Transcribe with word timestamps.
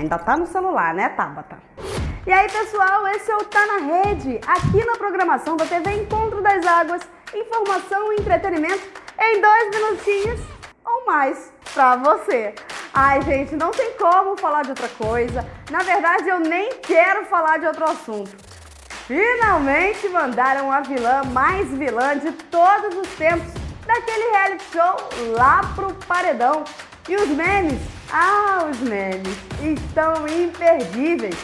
Ainda 0.00 0.18
tá 0.18 0.34
no 0.34 0.46
celular, 0.46 0.94
né, 0.94 1.10
Tabata? 1.10 1.58
E 2.26 2.32
aí, 2.32 2.48
pessoal, 2.50 3.06
esse 3.08 3.30
é 3.30 3.36
o 3.36 3.44
Tá 3.44 3.66
na 3.66 3.76
Rede. 3.80 4.40
Aqui 4.46 4.82
na 4.82 4.96
programação 4.96 5.58
da 5.58 5.66
TV 5.66 5.92
Encontro 5.92 6.40
das 6.40 6.64
Águas, 6.66 7.02
informação 7.34 8.10
e 8.14 8.16
entretenimento 8.16 8.80
em 9.20 9.42
dois 9.42 9.68
minutinhos 9.68 10.40
ou 10.82 11.04
mais 11.04 11.52
pra 11.74 11.96
você. 11.96 12.54
Ai, 12.94 13.20
gente, 13.20 13.54
não 13.56 13.72
tem 13.72 13.92
como 13.98 14.38
falar 14.38 14.62
de 14.62 14.70
outra 14.70 14.88
coisa. 14.88 15.46
Na 15.70 15.80
verdade, 15.80 16.30
eu 16.30 16.40
nem 16.40 16.70
quero 16.80 17.26
falar 17.26 17.58
de 17.58 17.66
outro 17.66 17.84
assunto. 17.84 18.34
Finalmente 19.06 20.08
mandaram 20.08 20.72
a 20.72 20.80
vilã 20.80 21.24
mais 21.24 21.68
vilã 21.74 22.16
de 22.16 22.32
todos 22.32 22.96
os 22.96 23.08
tempos 23.16 23.52
daquele 23.86 24.30
reality 24.30 24.64
show 24.72 24.96
lá 25.36 25.60
pro 25.74 25.92
paredão. 26.06 26.64
E 27.06 27.16
os 27.16 27.28
memes? 27.28 27.99
Ah, 28.12 28.66
os 28.68 28.80
memes 28.80 29.38
estão 29.62 30.26
imperdíveis. 30.26 31.36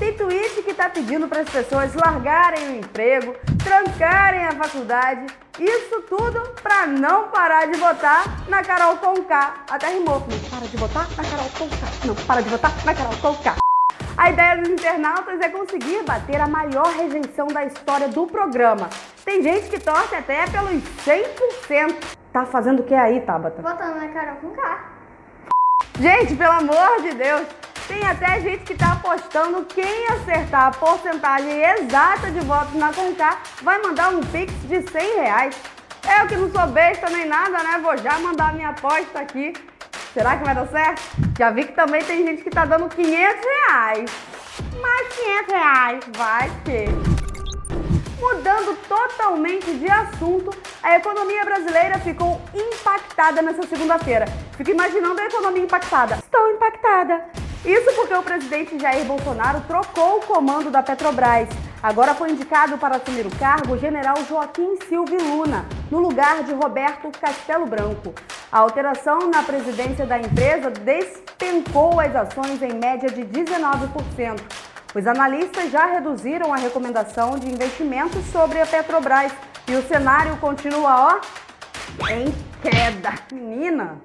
Tem 0.00 0.12
tweet 0.16 0.62
que 0.62 0.74
tá 0.74 0.88
pedindo 0.88 1.28
para 1.28 1.42
as 1.42 1.48
pessoas 1.48 1.94
largarem 1.94 2.68
o 2.68 2.76
emprego, 2.78 3.34
trancarem 3.62 4.44
a 4.44 4.52
faculdade. 4.52 5.26
Isso 5.60 6.02
tudo 6.08 6.40
para 6.62 6.86
não 6.86 7.28
parar 7.28 7.66
de 7.66 7.78
votar 7.78 8.48
na 8.48 8.62
Carol 8.62 8.96
Conká. 8.96 9.64
Até 9.70 9.88
rimou. 9.88 10.20
Não 10.20 10.50
para 10.50 10.66
de 10.66 10.76
votar 10.76 11.08
na 11.16 11.24
Carol 11.24 11.50
Conká. 11.56 11.86
Não 12.04 12.14
para 12.14 12.42
de 12.42 12.48
votar 12.48 12.84
na 12.84 12.94
Carol 12.94 13.16
Conká. 13.20 13.56
A 14.16 14.30
ideia 14.30 14.56
dos 14.56 14.68
internautas 14.68 15.40
é 15.40 15.48
conseguir 15.48 16.02
bater 16.02 16.40
a 16.40 16.48
maior 16.48 16.86
rejeição 16.96 17.46
da 17.46 17.64
história 17.64 18.08
do 18.08 18.26
programa. 18.26 18.88
Tem 19.24 19.40
gente 19.40 19.68
que 19.68 19.78
torce 19.78 20.16
até 20.16 20.46
pelos 20.48 20.82
100%. 21.04 21.94
Tá 22.32 22.44
fazendo 22.44 22.80
o 22.80 22.82
que 22.82 22.94
aí, 22.94 23.20
Tabata? 23.20 23.62
Votando 23.62 24.00
na 24.00 24.08
Carol 24.08 24.36
com 24.36 24.50
K. 24.50 24.98
Gente, 26.00 26.36
pelo 26.36 26.52
amor 26.52 27.02
de 27.02 27.12
Deus, 27.12 27.42
tem 27.88 28.06
até 28.06 28.40
gente 28.40 28.62
que 28.62 28.74
tá 28.74 28.92
apostando 28.92 29.64
quem 29.64 30.06
acertar 30.10 30.66
a 30.66 30.70
porcentagem 30.70 31.60
exata 31.60 32.30
de 32.30 32.38
votos 32.40 32.74
na 32.74 32.92
Conká 32.92 33.38
vai 33.62 33.82
mandar 33.82 34.10
um 34.10 34.20
pix 34.20 34.52
de 34.68 34.80
100 34.88 35.20
reais. 35.20 35.60
Eu 36.20 36.28
que 36.28 36.36
não 36.36 36.52
sou 36.52 36.68
besta 36.68 37.10
nem 37.10 37.26
nada, 37.26 37.64
né? 37.64 37.80
Vou 37.82 37.96
já 37.96 38.16
mandar 38.20 38.54
minha 38.54 38.68
aposta 38.68 39.18
aqui. 39.18 39.52
Será 40.14 40.36
que 40.36 40.44
vai 40.44 40.54
dar 40.54 40.68
certo? 40.68 41.02
Já 41.36 41.50
vi 41.50 41.64
que 41.64 41.72
também 41.72 42.04
tem 42.04 42.24
gente 42.24 42.44
que 42.44 42.50
tá 42.50 42.64
dando 42.64 42.88
500 42.88 43.44
reais. 43.44 44.10
Mais 44.80 45.08
500 45.08 45.52
reais, 45.52 46.04
vai 46.16 46.50
que. 46.64 47.17
Totalmente 49.28 49.74
de 49.74 49.90
assunto, 49.90 50.50
a 50.82 50.96
economia 50.96 51.44
brasileira 51.44 51.98
ficou 51.98 52.40
impactada 52.54 53.42
nessa 53.42 53.62
segunda-feira. 53.66 54.24
Fico 54.56 54.70
imaginando 54.70 55.20
a 55.20 55.26
economia 55.26 55.64
impactada. 55.64 56.14
Estou 56.14 56.50
impactada. 56.50 57.26
Isso 57.62 57.92
porque 57.94 58.14
o 58.14 58.22
presidente 58.22 58.78
Jair 58.78 59.04
Bolsonaro 59.04 59.60
trocou 59.68 60.16
o 60.16 60.20
comando 60.22 60.70
da 60.70 60.82
Petrobras. 60.82 61.46
Agora 61.82 62.14
foi 62.14 62.30
indicado 62.30 62.78
para 62.78 62.96
assumir 62.96 63.26
o 63.26 63.36
cargo 63.36 63.74
o 63.74 63.78
general 63.78 64.16
Joaquim 64.26 64.78
Silva 64.88 65.22
Luna, 65.22 65.66
no 65.90 65.98
lugar 65.98 66.42
de 66.44 66.54
Roberto 66.54 67.10
Castelo 67.20 67.66
Branco. 67.66 68.14
A 68.50 68.60
alteração 68.60 69.28
na 69.30 69.42
presidência 69.42 70.06
da 70.06 70.18
empresa 70.18 70.70
despencou 70.70 72.00
as 72.00 72.16
ações 72.16 72.62
em 72.62 72.72
média 72.72 73.10
de 73.10 73.26
19%. 73.26 74.40
Os 74.94 75.06
analistas 75.06 75.70
já 75.70 75.84
reduziram 75.86 76.52
a 76.52 76.56
recomendação 76.56 77.38
de 77.38 77.46
investimentos 77.48 78.24
sobre 78.32 78.60
a 78.60 78.66
Petrobras 78.66 79.32
e 79.66 79.74
o 79.74 79.86
cenário 79.86 80.36
continua, 80.38 81.20
ó, 82.00 82.10
em 82.10 82.34
queda. 82.62 83.12
Menina! 83.30 84.00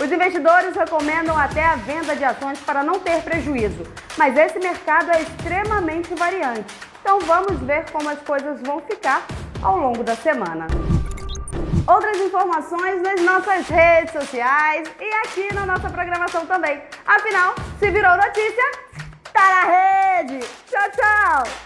Os 0.00 0.10
investidores 0.10 0.74
recomendam 0.74 1.38
até 1.38 1.64
a 1.64 1.76
venda 1.76 2.16
de 2.16 2.24
ações 2.24 2.58
para 2.60 2.82
não 2.82 2.98
ter 2.98 3.22
prejuízo, 3.22 3.82
mas 4.18 4.36
esse 4.36 4.58
mercado 4.58 5.10
é 5.12 5.22
extremamente 5.22 6.14
variante. 6.14 6.74
Então 7.00 7.20
vamos 7.20 7.60
ver 7.60 7.88
como 7.90 8.08
as 8.08 8.18
coisas 8.20 8.60
vão 8.62 8.80
ficar 8.80 9.22
ao 9.62 9.78
longo 9.78 10.02
da 10.02 10.16
semana. 10.16 10.66
Outras 11.86 12.18
informações 12.18 13.00
nas 13.00 13.22
nossas 13.22 13.68
redes 13.68 14.12
sociais 14.12 14.88
e 14.98 15.12
aqui 15.24 15.54
na 15.54 15.64
nossa 15.64 15.88
programação 15.88 16.44
também. 16.46 16.82
Afinal, 17.06 17.54
se 17.78 17.90
virou 17.90 18.16
notícia, 18.16 18.72
tá 19.32 19.48
na 21.36 21.42
rede! 21.42 21.52
Tchau, 21.52 21.52